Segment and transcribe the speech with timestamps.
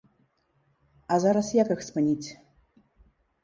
[1.13, 2.27] А зараз як іх спыніць?